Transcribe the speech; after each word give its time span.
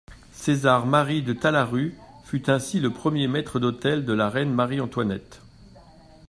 César 0.31 0.87
Marie 0.87 1.21
de 1.21 1.31
Talaru 1.31 1.93
fut 2.23 2.49
ainsi 2.49 2.79
le 2.79 2.89
Premier 2.91 3.27
maître 3.27 3.59
d'hôtel 3.59 4.03
de 4.03 4.13
la 4.13 4.29
reine 4.31 4.51
Marie-Antoinette. 4.51 5.43